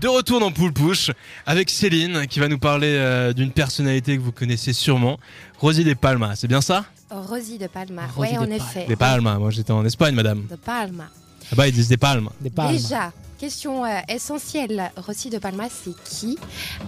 De 0.00 0.08
retour 0.08 0.40
dans 0.40 0.50
Poule 0.50 0.72
Push 0.72 1.10
avec 1.44 1.68
Céline 1.68 2.26
qui 2.26 2.40
va 2.40 2.48
nous 2.48 2.58
parler 2.58 2.88
euh, 2.88 3.34
d'une 3.34 3.52
personnalité 3.52 4.16
que 4.16 4.22
vous 4.22 4.32
connaissez 4.32 4.72
sûrement, 4.72 5.18
Rosie 5.58 5.84
de 5.84 5.92
Palma, 5.92 6.36
c'est 6.36 6.48
bien 6.48 6.62
ça? 6.62 6.86
Rosie 7.10 7.58
de 7.58 7.66
Palma, 7.66 8.06
Rosie 8.06 8.30
oui, 8.32 8.38
en 8.38 8.46
de 8.46 8.52
effet. 8.52 8.86
Des 8.86 8.96
Palma, 8.96 9.38
moi 9.38 9.50
j'étais 9.50 9.72
en 9.72 9.84
Espagne, 9.84 10.14
madame. 10.14 10.46
De 10.48 10.56
Palma. 10.56 11.04
Là-bas 11.50 11.68
ils 11.68 11.74
disent 11.74 11.88
des 11.88 11.98
palmes. 11.98 12.30
Des 12.40 12.48
palmes. 12.48 12.72
Déjà, 12.72 13.12
question 13.40 13.86
euh, 13.86 14.00
essentielle. 14.08 14.92
Rosy 14.96 15.30
de 15.30 15.38
Palma, 15.38 15.64
c'est 15.70 15.94
qui 16.04 16.38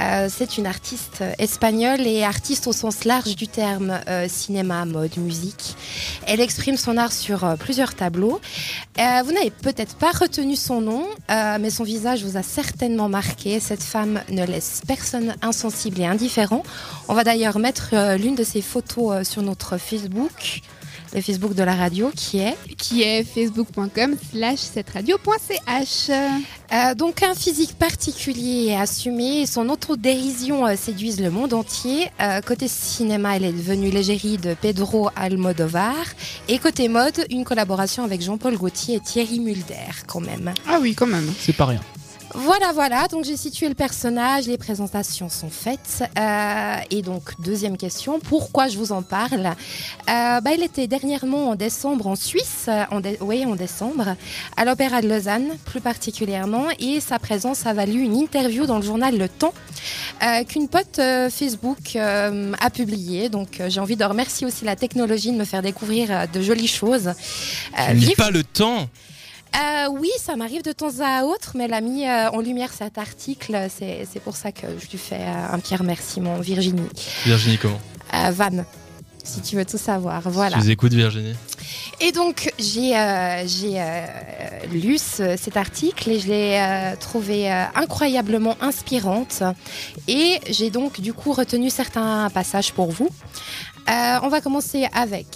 Euh, 0.00 0.28
C'est 0.30 0.58
une 0.58 0.66
artiste 0.66 1.24
espagnole 1.38 2.06
et 2.06 2.22
artiste 2.22 2.68
au 2.68 2.72
sens 2.72 3.04
large 3.04 3.34
du 3.34 3.48
terme 3.48 3.98
euh, 4.08 4.28
cinéma, 4.28 4.84
mode, 4.84 5.16
musique. 5.16 5.74
Elle 6.26 6.40
exprime 6.40 6.76
son 6.76 6.96
art 6.96 7.12
sur 7.12 7.56
plusieurs 7.58 7.94
tableaux. 7.94 8.40
Vous 8.96 9.32
n'avez 9.32 9.50
peut-être 9.50 9.96
pas 9.96 10.10
retenu 10.10 10.56
son 10.56 10.80
nom, 10.80 11.04
mais 11.28 11.70
son 11.70 11.84
visage 11.84 12.24
vous 12.24 12.36
a 12.36 12.42
certainement 12.42 13.08
marqué. 13.08 13.60
Cette 13.60 13.82
femme 13.82 14.20
ne 14.30 14.44
laisse 14.44 14.82
personne 14.86 15.34
insensible 15.42 16.00
et 16.00 16.06
indifférent. 16.06 16.62
On 17.08 17.14
va 17.14 17.24
d'ailleurs 17.24 17.58
mettre 17.58 18.16
l'une 18.16 18.34
de 18.34 18.44
ses 18.44 18.62
photos 18.62 19.28
sur 19.28 19.42
notre 19.42 19.78
Facebook, 19.78 20.62
le 21.14 21.20
Facebook 21.20 21.54
de 21.54 21.62
la 21.62 21.74
radio, 21.74 22.10
qui 22.14 22.38
est 22.38 22.56
qui 22.76 23.02
est 23.02 23.24
facebook.com 23.24 24.16
slash 24.32 24.58
cetteradio.ch. 24.58 26.10
Euh, 26.72 26.94
donc 26.94 27.22
un 27.22 27.34
physique 27.34 27.78
particulier 27.78 28.66
et 28.70 28.76
assumé, 28.76 29.46
son 29.46 29.68
autodérision 29.68 30.66
euh, 30.66 30.74
séduisent 30.76 31.20
le 31.20 31.30
monde 31.30 31.52
entier. 31.52 32.10
Euh, 32.20 32.40
côté 32.40 32.66
cinéma, 32.68 33.36
elle 33.36 33.44
est 33.44 33.52
devenue 33.52 33.90
l'égérie 33.90 34.36
de 34.38 34.54
Pedro 34.54 35.10
Almodovar. 35.14 35.94
Et 36.48 36.58
côté 36.58 36.88
mode, 36.88 37.24
une 37.30 37.44
collaboration 37.44 38.04
avec 38.04 38.20
Jean-Paul 38.20 38.56
Gaultier 38.56 38.96
et 38.96 39.00
Thierry 39.00 39.40
Mulder 39.40 39.74
quand 40.06 40.20
même. 40.20 40.52
Ah 40.68 40.78
oui, 40.80 40.94
quand 40.94 41.06
même. 41.06 41.32
C'est 41.38 41.52
pas 41.52 41.66
rien. 41.66 41.80
Voilà, 42.34 42.72
voilà, 42.72 43.08
donc 43.08 43.24
j'ai 43.24 43.36
situé 43.36 43.68
le 43.68 43.74
personnage, 43.74 44.46
les 44.46 44.58
présentations 44.58 45.28
sont 45.30 45.48
faites. 45.48 46.02
Euh, 46.18 46.76
et 46.90 47.00
donc, 47.00 47.22
deuxième 47.40 47.76
question, 47.76 48.20
pourquoi 48.20 48.68
je 48.68 48.76
vous 48.76 48.92
en 48.92 49.02
parle? 49.02 49.46
Euh, 49.46 50.40
bah, 50.40 50.50
Il 50.54 50.62
était 50.62 50.86
dernièrement 50.86 51.50
en 51.50 51.54
décembre 51.54 52.06
en 52.08 52.16
Suisse, 52.16 52.66
euh, 52.68 52.84
en 52.90 53.00
oui, 53.20 53.46
en 53.46 53.54
décembre, 53.56 54.16
à 54.56 54.64
l'Opéra 54.64 55.00
de 55.00 55.08
Lausanne 55.08 55.46
plus 55.64 55.80
particulièrement, 55.80 56.66
et 56.78 57.00
sa 57.00 57.18
présence 57.18 57.64
a 57.64 57.72
valu 57.72 58.00
une 58.02 58.16
interview 58.16 58.66
dans 58.66 58.76
le 58.78 58.84
journal 58.84 59.16
Le 59.16 59.28
Temps 59.28 59.54
euh, 60.22 60.44
qu'une 60.44 60.68
pote 60.68 60.98
euh, 60.98 61.30
Facebook 61.30 61.94
euh, 61.96 62.52
a 62.60 62.70
publiée. 62.70 63.28
Donc, 63.28 63.62
j'ai 63.68 63.80
envie 63.80 63.96
de 63.96 64.04
remercier 64.04 64.46
aussi 64.46 64.64
la 64.64 64.76
technologie 64.76 65.32
de 65.32 65.36
me 65.36 65.44
faire 65.44 65.62
découvrir 65.62 66.28
de 66.28 66.42
jolies 66.42 66.68
choses. 66.68 67.12
Lis 67.92 68.06
vive- 68.06 68.16
pas 68.16 68.30
le 68.30 68.44
temps 68.44 68.88
euh, 69.58 69.88
oui, 69.90 70.10
ça 70.18 70.36
m'arrive 70.36 70.62
de 70.62 70.72
temps 70.72 71.00
à 71.02 71.24
autre, 71.24 71.52
mais 71.54 71.64
elle 71.64 71.74
a 71.74 71.80
mis 71.80 72.06
euh, 72.06 72.30
en 72.30 72.40
lumière 72.40 72.72
cet 72.72 72.98
article. 72.98 73.68
C'est 73.78 74.20
pour 74.22 74.36
ça 74.36 74.52
que 74.52 74.66
je 74.78 74.90
lui 74.90 74.98
fais 74.98 75.16
euh, 75.20 75.52
un 75.52 75.58
petit 75.58 75.76
remerciement, 75.76 76.36
Virginie. 76.40 76.88
Virginie 77.24 77.58
comment 77.58 77.80
Van, 78.30 78.64
si 79.24 79.40
tu 79.40 79.56
veux 79.56 79.64
tout 79.64 79.78
savoir. 79.78 80.28
Voilà. 80.28 80.56
Je 80.58 80.62
les 80.64 80.70
écoute 80.70 80.92
Virginie. 80.92 81.34
Et 82.00 82.12
donc, 82.12 82.52
j'ai 82.58 82.92
lu 84.72 84.98
ce- 84.98 85.36
cet 85.36 85.56
article 85.56 86.10
et 86.10 86.20
je 86.20 86.28
l'ai 86.28 86.94
trouvé 87.00 87.50
incroyablement 87.74 88.56
inspirante. 88.60 89.42
Et 90.08 90.38
j'ai 90.48 90.70
donc, 90.70 91.00
du 91.00 91.12
coup, 91.12 91.32
retenu 91.32 91.70
certains 91.70 92.28
passages 92.30 92.72
pour 92.72 92.90
vous. 92.92 93.08
On 93.88 94.28
va 94.28 94.40
commencer 94.40 94.86
avec, 94.94 95.26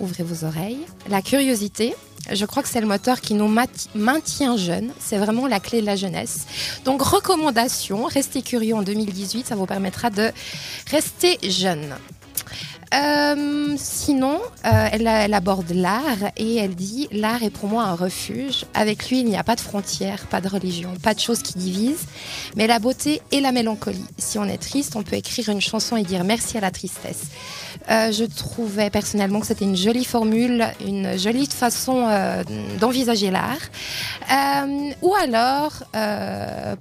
ouvrez 0.00 0.22
vos 0.24 0.44
oreilles, 0.46 0.80
la 1.08 1.22
curiosité. 1.22 1.94
Je 2.30 2.44
crois 2.46 2.62
que 2.62 2.68
c'est 2.68 2.80
le 2.80 2.86
moteur 2.86 3.20
qui 3.20 3.34
nous 3.34 3.48
maintient 3.94 4.56
jeunes. 4.56 4.92
C'est 4.98 5.18
vraiment 5.18 5.46
la 5.46 5.60
clé 5.60 5.80
de 5.80 5.86
la 5.86 5.96
jeunesse. 5.96 6.46
Donc, 6.84 7.02
recommandation, 7.02 8.04
restez 8.04 8.42
curieux 8.42 8.74
en 8.74 8.82
2018. 8.82 9.46
Ça 9.46 9.56
vous 9.56 9.66
permettra 9.66 10.10
de 10.10 10.30
rester 10.90 11.38
jeune. 11.42 11.94
Euh, 12.94 13.74
sinon, 13.76 14.38
euh, 14.66 14.88
elle, 14.92 15.34
aborde 15.34 15.70
l'art 15.70 16.30
et 16.36 16.56
elle 16.56 16.74
dit 16.74 17.08
l'art 17.10 17.42
est 17.42 17.50
pour 17.50 17.68
moi 17.68 17.84
un 17.84 17.94
refuge. 17.94 18.66
Avec 18.74 19.08
lui, 19.08 19.20
il 19.20 19.26
n'y 19.26 19.36
a 19.36 19.42
pas 19.42 19.56
de 19.56 19.60
frontières, 19.60 20.26
pas 20.26 20.40
de 20.40 20.48
religion, 20.48 20.90
pas 21.02 21.14
de 21.14 21.20
choses 21.20 21.42
qui 21.42 21.54
divisent, 21.54 22.06
mais 22.56 22.66
la 22.66 22.78
beauté 22.78 23.20
et 23.32 23.40
la 23.40 23.52
mélancolie. 23.52 24.04
Si 24.18 24.38
on 24.38 24.44
est 24.44 24.58
triste, 24.58 24.94
on 24.96 25.02
peut 25.02 25.16
écrire 25.16 25.48
une 25.48 25.60
chanson 25.60 25.96
et 25.96 26.02
dire 26.02 26.24
merci 26.24 26.56
à 26.56 26.60
la 26.60 26.70
tristesse. 26.70 27.24
Euh, 27.90 28.12
je 28.12 28.24
trouvais 28.24 28.90
personnellement 28.90 29.40
que 29.40 29.46
c'était 29.46 29.64
une 29.64 29.76
jolie 29.76 30.04
formule, 30.04 30.64
une 30.86 31.18
jolie 31.18 31.46
façon 31.46 32.08
d'envisager 32.80 33.30
l'art. 33.30 33.58
Ou 35.02 35.14
alors, 35.14 35.82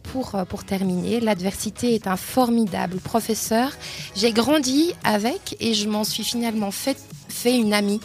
pour, 0.03 0.35
pour 0.47 0.63
terminer, 0.63 1.19
l'adversité 1.19 1.95
est 1.95 2.07
un 2.07 2.17
formidable 2.17 2.97
professeur. 2.97 3.71
J'ai 4.15 4.31
grandi 4.31 4.93
avec 5.03 5.55
et 5.59 5.73
je 5.73 5.89
m'en 5.89 6.02
suis 6.03 6.23
finalement 6.23 6.71
fait, 6.71 6.97
fait 7.29 7.57
une 7.57 7.73
amie. 7.73 7.99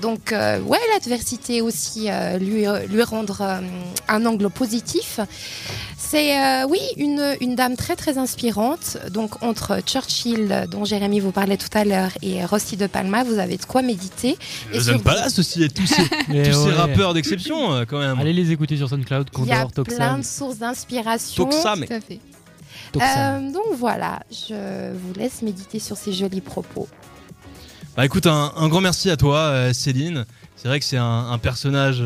Donc, 0.00 0.32
euh, 0.32 0.60
ouais, 0.60 0.78
l'adversité 0.92 1.60
aussi, 1.60 2.10
euh, 2.10 2.38
lui, 2.38 2.64
lui 2.88 3.02
rendre 3.02 3.40
euh, 3.40 3.60
un 4.08 4.26
angle 4.26 4.50
positif. 4.50 5.20
C'est, 5.96 6.38
euh, 6.38 6.66
oui, 6.68 6.80
une, 6.98 7.36
une 7.40 7.54
dame 7.54 7.74
très, 7.76 7.96
très 7.96 8.18
inspirante. 8.18 8.98
Donc, 9.10 9.42
entre 9.42 9.80
Churchill, 9.80 10.66
dont 10.70 10.84
Jérémy 10.84 11.20
vous 11.20 11.32
parlait 11.32 11.56
tout 11.56 11.70
à 11.72 11.84
l'heure, 11.84 12.10
et 12.20 12.44
Rossi 12.44 12.76
de 12.76 12.86
Palma, 12.86 13.24
vous 13.24 13.38
avez 13.38 13.56
de 13.56 13.64
quoi 13.64 13.80
méditer. 13.82 14.36
Et 14.72 14.76
Lausanne 14.76 14.96
sur- 14.96 15.02
Palace 15.04 15.38
aussi, 15.38 15.62
et 15.62 15.68
tous 15.70 15.86
ces, 15.86 16.02
Mais 16.28 16.42
tous 16.50 16.52
ces 16.52 16.66
ouais. 16.68 16.74
rappeurs 16.74 17.14
d'exception 17.14 17.72
euh, 17.72 17.84
quand 17.88 17.98
même. 17.98 18.18
Allez 18.18 18.32
les 18.34 18.50
écouter 18.50 18.76
sur 18.76 18.88
SoundCloud, 18.90 19.28
Il 19.38 19.46
y 19.46 19.52
a 19.52 19.62
Condor, 19.64 19.70
plein 19.72 19.84
Toxam. 19.84 20.20
de 20.20 20.24
sources 20.26 20.58
d'inspiration. 20.58 21.44
Toxa, 21.44 21.76
mais 21.76 21.86
Tout 21.86 21.94
à 21.94 22.00
fait. 22.00 22.20
Toxam. 22.92 23.46
Euh, 23.48 23.50
donc 23.52 23.78
voilà, 23.78 24.20
je 24.30 24.92
vous 24.92 25.14
laisse 25.14 25.40
méditer 25.40 25.78
sur 25.78 25.96
ces 25.96 26.12
jolis 26.12 26.42
propos. 26.42 26.88
Bah 27.96 28.06
écoute, 28.06 28.26
un, 28.26 28.52
un 28.56 28.68
grand 28.68 28.80
merci 28.80 29.10
à 29.10 29.16
toi, 29.16 29.38
euh, 29.38 29.72
Céline. 29.72 30.24
C'est 30.56 30.68
vrai 30.68 30.78
que 30.80 30.84
c'est 30.86 30.96
un, 30.96 31.28
un 31.30 31.38
personnage 31.38 32.02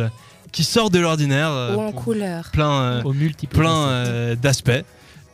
qui 0.50 0.64
sort 0.64 0.90
de 0.90 0.98
l'ordinaire, 0.98 1.50
euh, 1.52 1.76
Ou 1.76 1.80
en 1.80 1.92
couleur. 1.92 2.50
plein, 2.52 2.72
euh, 2.82 3.02
euh, 3.88 4.34
d'aspects. 4.36 4.84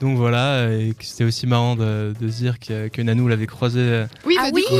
Donc 0.02 0.16
voilà, 0.18 0.68
et 0.74 0.94
que 0.98 1.04
c'était 1.04 1.22
aussi 1.22 1.46
marrant 1.46 1.76
de, 1.76 2.12
de 2.20 2.28
se 2.28 2.36
dire 2.38 2.58
que, 2.58 2.88
que 2.88 3.00
Nanou 3.00 3.28
l'avait 3.28 3.46
croisé. 3.46 3.78
euh, 3.78 4.06
Oui, 4.26 4.34
Ah 4.36 4.46
bah, 4.46 4.50
oui, 4.52 4.62
du 4.62 4.66
coup, 4.66 4.74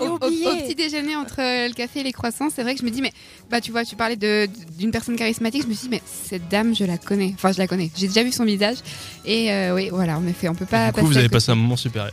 Au 0.00 0.18
petit 0.18 0.74
déjeuner 0.76 1.16
entre 1.16 1.40
euh, 1.40 1.66
le 1.68 1.74
café 1.74 2.00
et 2.00 2.02
les 2.04 2.12
croissants, 2.12 2.50
c'est 2.54 2.62
vrai 2.62 2.74
que 2.74 2.80
je 2.80 2.84
me 2.86 2.90
dis, 2.90 3.02
mais 3.02 3.12
bah 3.50 3.60
tu 3.60 3.72
vois, 3.72 3.84
tu 3.84 3.96
parlais 3.96 4.16
d'une 4.16 4.90
personne 4.92 5.16
charismatique, 5.16 5.62
je 5.64 5.68
me 5.68 5.74
suis 5.74 5.88
dit, 5.88 5.96
mais 5.96 6.02
cette 6.06 6.48
dame, 6.48 6.74
je 6.74 6.84
la 6.84 6.98
connais. 6.98 7.32
Enfin, 7.34 7.52
je 7.52 7.58
la 7.58 7.66
connais. 7.66 7.90
J'ai 7.96 8.06
déjà 8.08 8.22
vu 8.22 8.30
son 8.32 8.44
visage. 8.44 8.76
Et 9.24 9.52
euh, 9.52 9.74
oui, 9.74 9.88
voilà, 9.90 10.18
en 10.18 10.26
effet, 10.28 10.48
on 10.48 10.54
peut 10.54 10.64
pas. 10.66 10.92
du 10.92 11.00
coup, 11.00 11.06
vous 11.06 11.18
avez 11.18 11.28
passé 11.28 11.50
un 11.50 11.56
moment 11.56 11.76
super. 11.76 12.10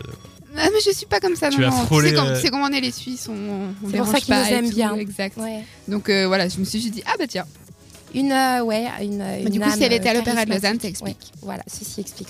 Ah, 0.58 0.68
mais 0.74 0.80
je 0.84 0.92
suis 0.92 1.06
pas 1.06 1.20
comme 1.20 1.36
ça, 1.36 1.50
Tu 1.50 1.62
non, 1.62 1.68
as 1.68 1.70
non. 1.70 1.86
frôlé, 1.86 2.10
Tu 2.10 2.16
sais, 2.16 2.22
euh, 2.24 2.36
sais 2.42 2.50
comment 2.50 2.66
on 2.66 2.74
est 2.74 2.82
les 2.82 2.92
Suisses, 2.92 3.30
on, 3.30 3.34
on 3.86 3.90
C'est 3.92 3.98
pour 3.98 4.08
ça 4.08 4.20
qu'ils 4.20 4.34
pas 4.34 4.46
nous 4.50 4.56
aiment 4.56 4.70
tout, 4.70 4.76
bien. 4.76 4.96
Exact. 4.96 5.38
Ouais. 5.38 5.64
Donc 5.88 6.10
euh, 6.10 6.26
voilà, 6.26 6.50
je 6.50 6.58
me 6.58 6.66
suis 6.66 6.80
dit, 6.90 7.04
ah 7.06 7.14
bah 7.20 7.26
tiens. 7.28 7.46
Une, 8.14 8.32
euh, 8.32 8.64
ouais, 8.64 8.88
une, 9.02 9.20
Bah, 9.20 9.38
une 9.40 9.50
du 9.50 9.60
coup, 9.60 9.70
si 9.72 9.84
elle 9.84 9.92
âme 9.94 10.00
était 10.00 10.10
à 10.10 10.14
l'Opéra 10.14 10.46
de. 10.46 10.52
Lausanne, 10.52 10.80
ça 10.80 10.88
explique. 10.88 11.18
Ouais, 11.18 11.40
voilà, 11.42 11.64
ceci 11.68 12.02
explique 12.02 12.30